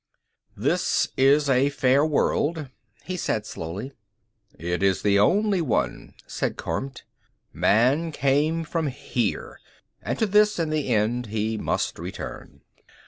[0.57, 2.69] "This is a fair world,"
[3.03, 3.91] he said slowly.
[4.57, 7.03] "It is the only one," said Kormt.
[7.53, 9.59] "Man came from here;
[10.01, 12.61] and to this, in the end, he must return."